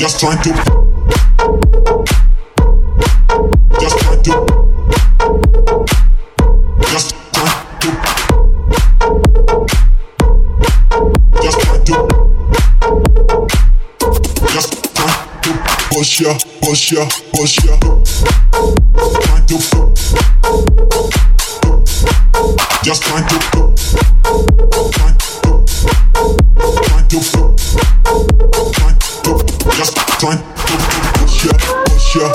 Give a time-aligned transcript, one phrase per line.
[0.00, 0.80] Just trying to.
[15.90, 17.76] push ya, push ya, push ya.
[19.20, 19.56] Trying to
[22.82, 23.38] just trying to
[24.92, 25.64] trying to
[26.88, 27.99] trying to
[30.20, 30.76] time to to
[31.16, 31.52] push ya,
[31.86, 32.28] push ya,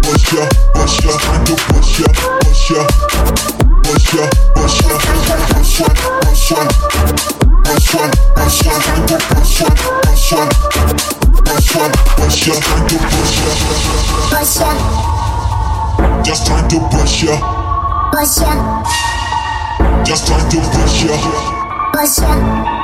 [0.00, 1.10] push ya, push ya, push ya,
[1.42, 2.06] to push ya,
[2.38, 2.82] push ya,
[3.82, 4.24] push ya,
[4.54, 4.94] push ya,
[16.22, 17.34] just trying to push ya,
[18.12, 18.52] push ya,
[20.04, 21.16] just time to push ya,
[21.92, 22.83] push ya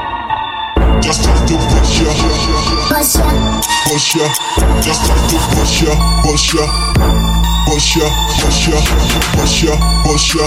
[1.03, 2.12] just trying to push ya.
[2.88, 3.27] Push ya.
[3.87, 4.27] Push ya.
[4.83, 5.94] Just trying to push ya.
[6.22, 6.65] Push ya.
[7.66, 8.06] Push ya.
[8.41, 8.78] Push ya.
[9.34, 9.75] Push ya.
[10.05, 10.47] Push ya.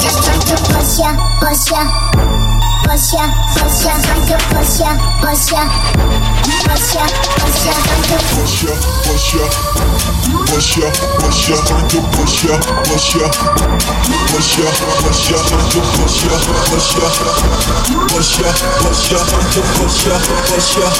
[0.00, 1.10] Just trying to push ya.
[1.40, 2.45] Push ya
[2.86, 3.26] push ya,
[3.58, 5.62] push ya, like a push ya, push ya,
[6.66, 7.04] push ya,
[7.42, 8.72] push ya, like a push ya,
[9.02, 9.44] push ya,
[10.46, 10.88] push ya,
[11.18, 12.54] push ya, like a push ya,
[12.86, 13.26] push ya,
[14.30, 19.50] push ya, push ya, like a push ya, push ya, push ya, push ya, like
[19.50, 20.92] a push ya, push ya, push ya,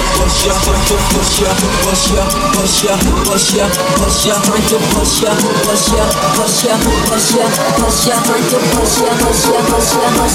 [0.00, 1.52] push ya, like a push ya,
[1.84, 2.24] push ya,
[2.54, 2.94] push ya,
[3.26, 5.32] push ya, push ya, like a push ya,
[5.66, 6.04] push ya,
[6.36, 6.74] push ya,
[7.06, 7.46] push ya,
[7.78, 10.29] push ya, like a push ya, push ya, push ya, push ya.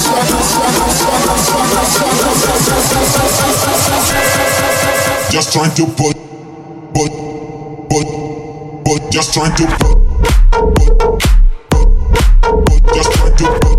[5.30, 6.16] Just trying to put,
[6.92, 7.12] put,
[7.88, 8.06] put,
[8.84, 9.96] put, just trying to put,
[10.74, 10.98] put,
[11.70, 11.88] put,
[12.66, 13.76] put, just trying to put.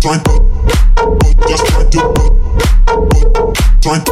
[0.00, 0.22] Trying,
[1.48, 2.00] just trying to,
[3.82, 4.04] trying,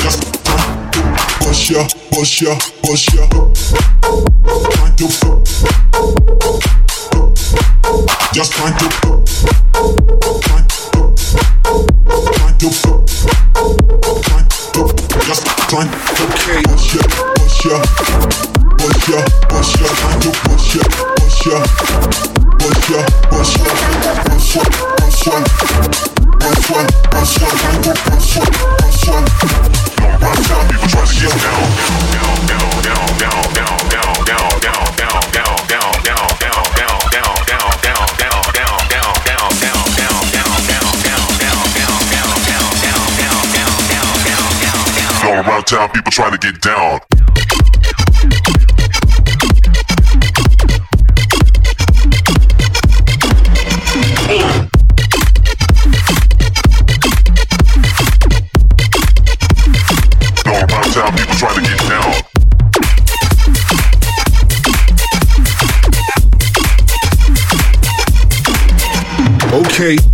[0.00, 1.02] just trying to
[1.40, 3.26] push ya, push ya, push ya.
[4.72, 5.41] Trying to
[8.42, 8.88] just trying to
[15.68, 15.88] trying
[16.20, 16.62] okay.
[16.66, 18.21] Push ya push ya
[45.92, 47.00] people trying to get down.
[61.16, 62.12] People to get down.
[69.52, 70.11] Okay.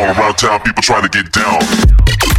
[0.00, 2.29] going around town, people trying to get down.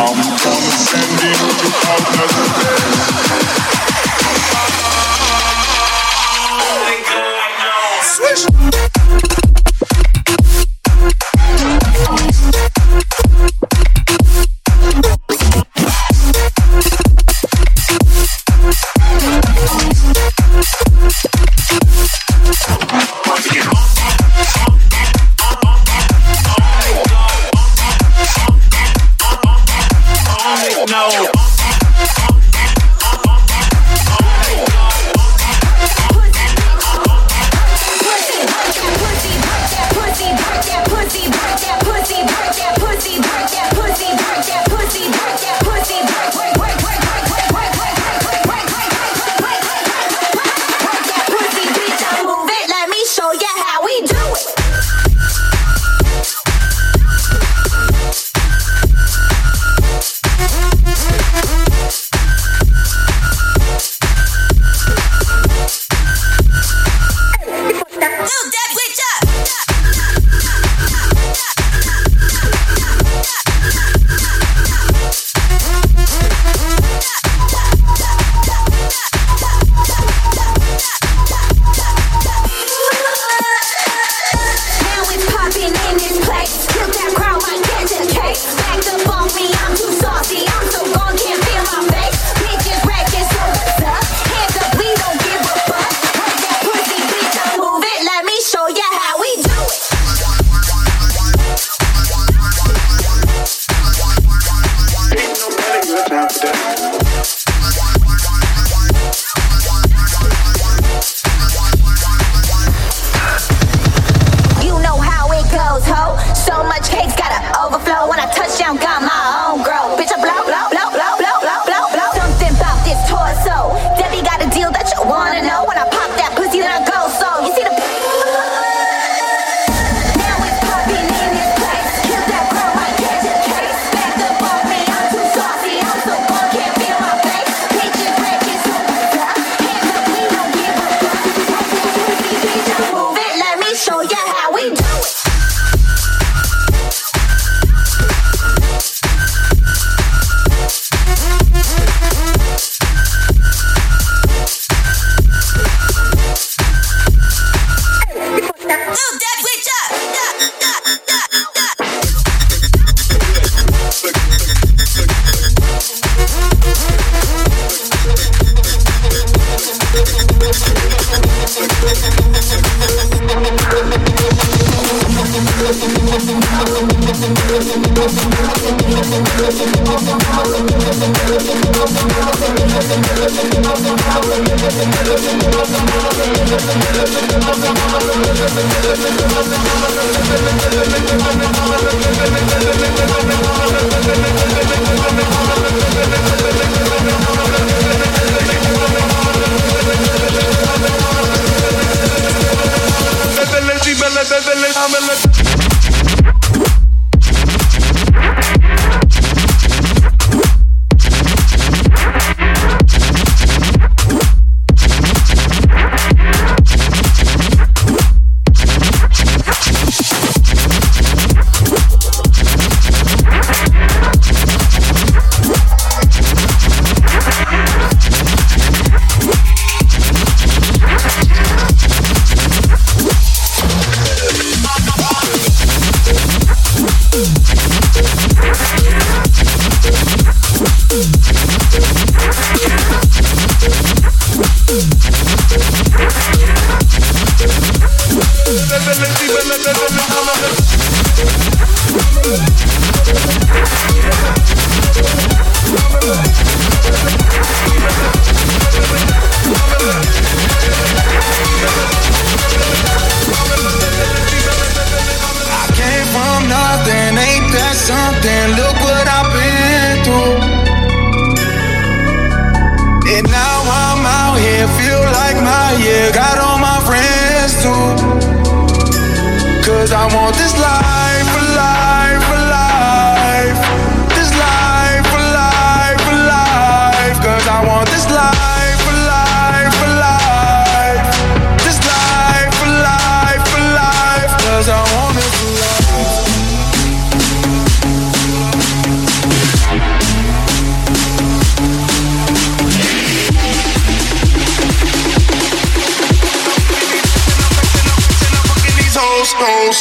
[0.00, 2.17] I'm gonna send you to college.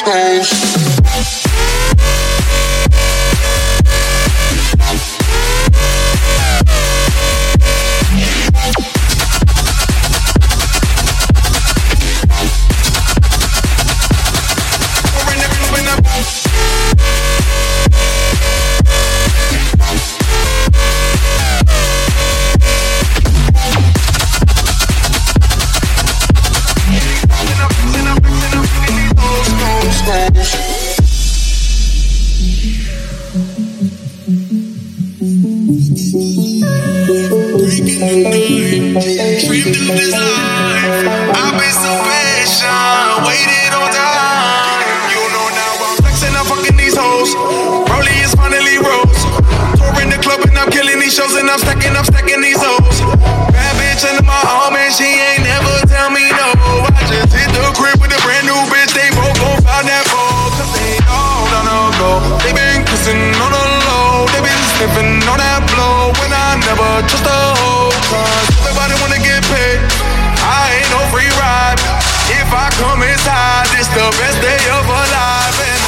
[0.05, 1.46] hoes.
[66.77, 69.79] never trust a hoe, cause everybody wanna get paid.
[70.41, 71.79] I ain't no free ride.
[72.29, 75.57] If I come inside, it's the best day of my life.
[75.65, 75.81] And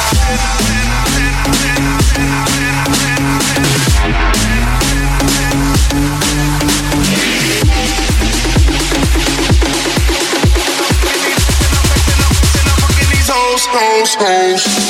[13.32, 14.89] Hoes, hoes, hoes.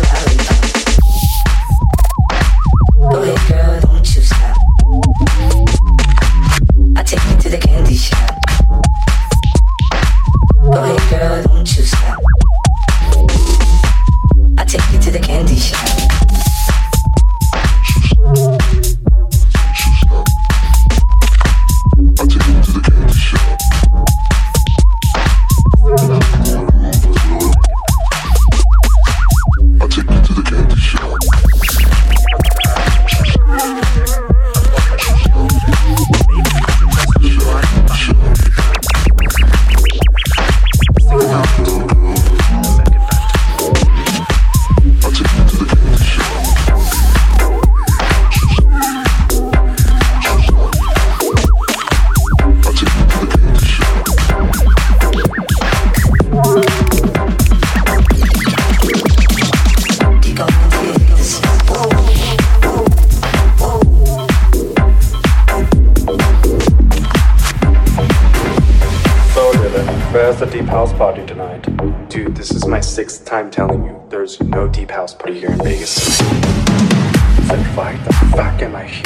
[70.71, 71.67] house party tonight.
[72.07, 75.57] Dude, this is my sixth time telling you there's no deep house party here in
[75.57, 76.17] Vegas.
[76.19, 79.03] Then why the fuck am I here?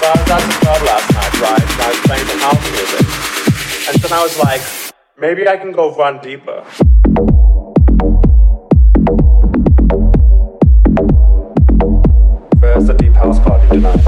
[0.00, 1.62] So I was at the club last night, right?
[1.62, 3.06] And I was playing some house music.
[3.86, 4.62] And then I was like,
[5.16, 6.64] maybe I can go run deeper.
[12.74, 14.04] Where's the deep house party tonight?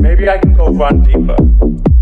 [0.00, 1.93] Maybe I can go run deeper.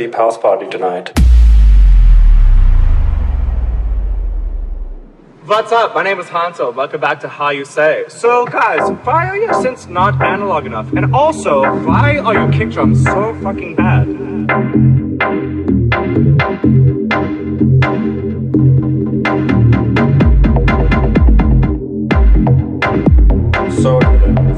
[0.00, 1.12] Deep house party tonight?
[5.44, 5.94] What's up?
[5.94, 6.74] My name is Hanso.
[6.74, 8.04] Welcome back to How You Say.
[8.08, 10.90] So, guys, why are your synths not analog enough?
[10.94, 14.06] And also, why are your kick drums so fucking bad?
[23.82, 23.98] So,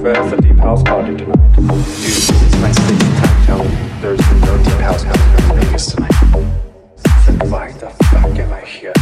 [0.03, 1.57] where's the deep house party tonight?
[1.57, 5.22] Dude, this is my sixth time telling you there's no deep house coming
[7.83, 8.93] the fuck am I here?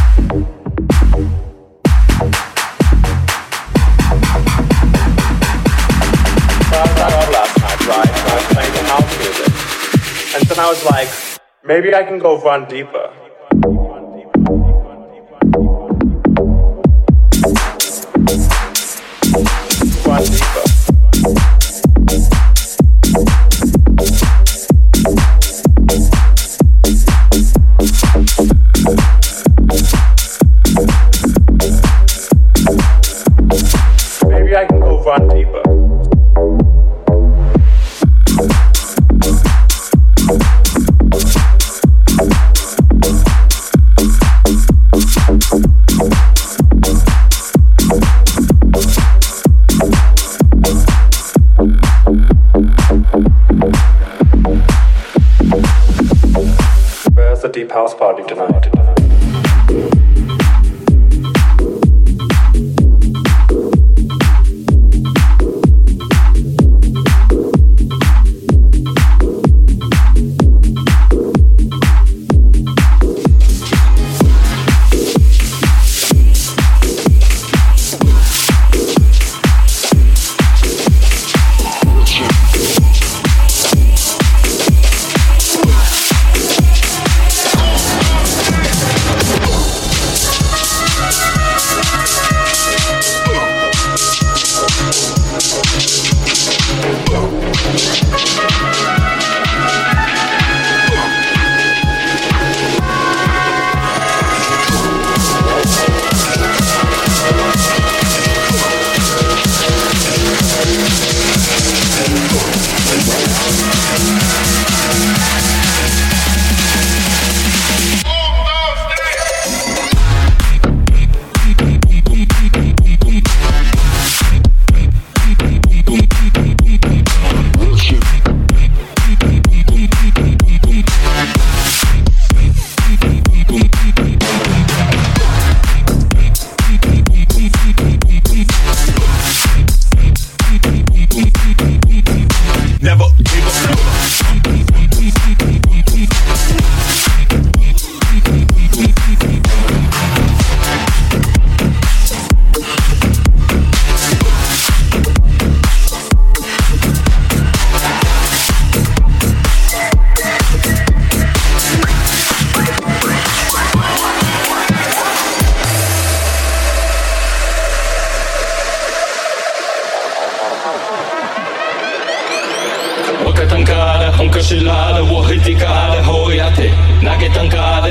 [7.31, 8.09] Last night?
[8.09, 9.51] And I was playing house music.
[10.33, 11.09] And then I was like,
[11.63, 13.13] maybe I can go run deeper.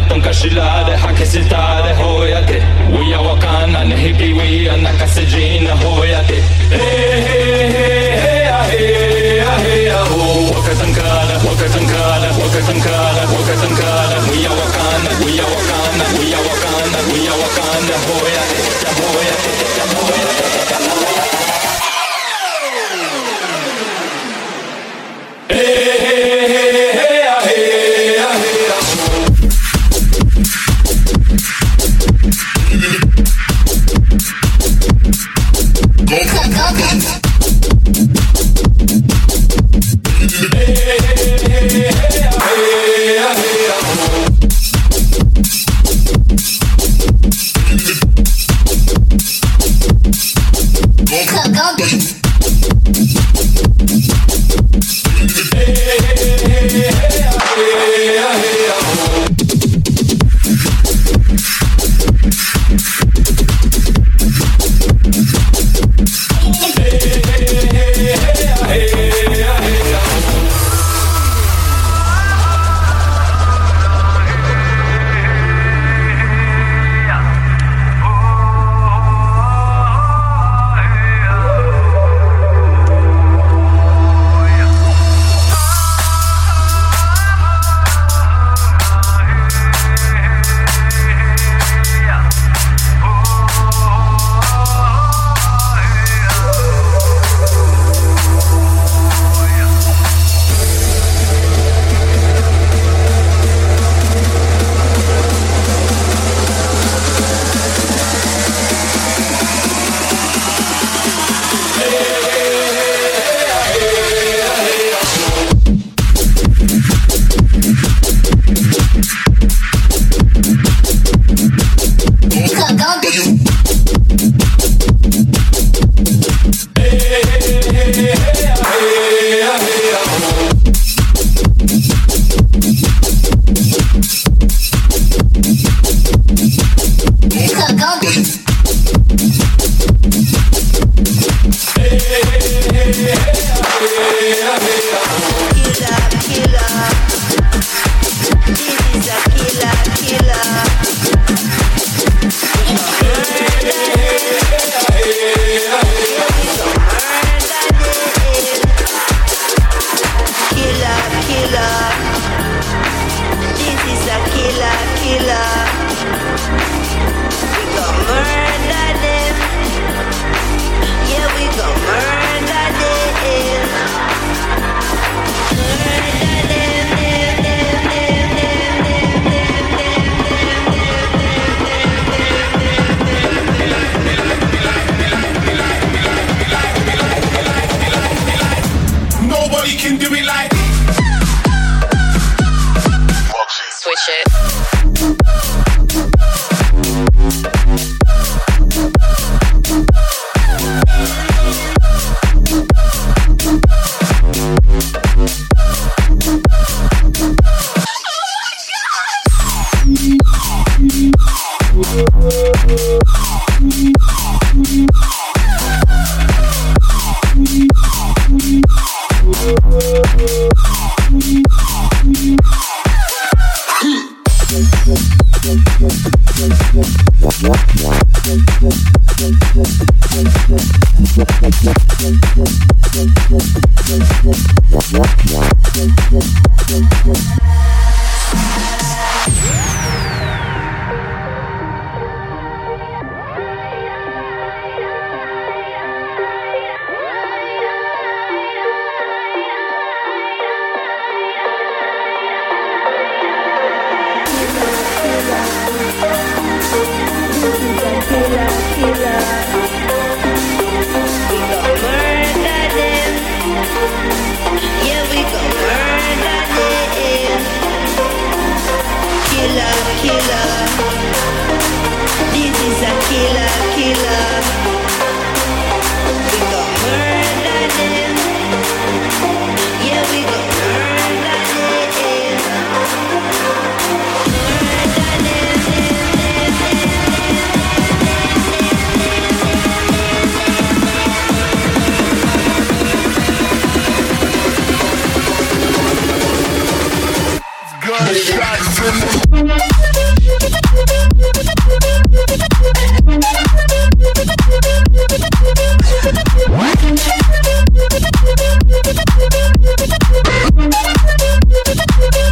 [0.09, 2.59] Tonka shilade, hake sitare, hoyate.
[2.93, 6.39] We are wakana, nehipi we are nakasejina, hoyate.
[6.71, 10.51] Hey, hey, hey, hey, ah, hey, ah, hey, ah, ho.
[10.55, 14.17] Waka tankare, waka tankare, waka tankare, waka tankare.
[14.31, 19.53] We are wakana, we are wakana, we are wakana, we are wakana, hoyate, ya hoyate,
[19.79, 20.90] ya hoyate,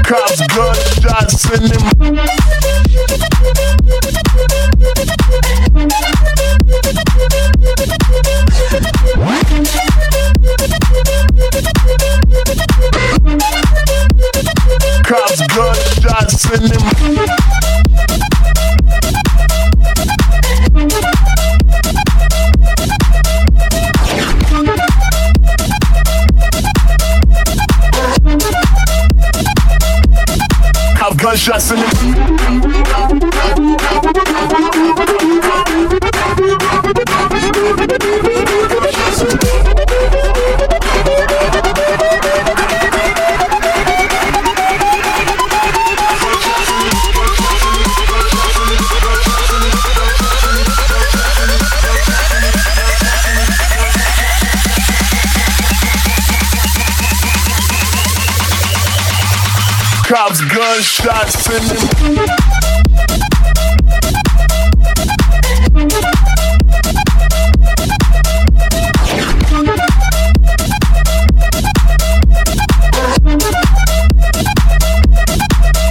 [0.05, 1.85] Cops, gunshots in them.
[15.29, 16.79] Cops, gunshots in them.
[31.19, 31.88] Gunshots in them.
[60.09, 61.85] Cops, gunshots in them.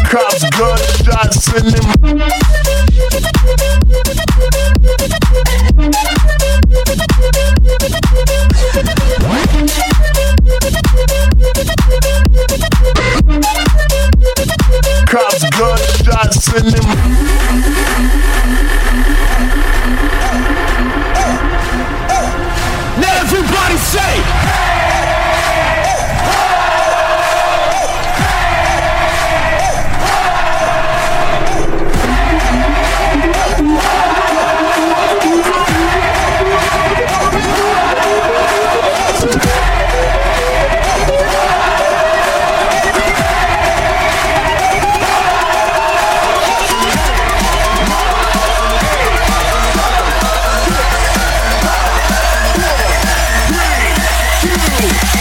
[0.09, 1.65] Cops, gunshots in
[16.63, 18.36] gunshots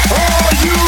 [0.04, 0.85] Are you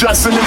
[0.00, 0.39] The